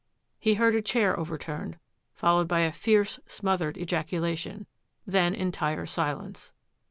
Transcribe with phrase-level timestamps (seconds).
[0.39, 1.77] He heard a chair overturned,
[2.15, 4.65] followed by a fierce, smothered ejaculation;
[5.05, 6.53] then entire silence.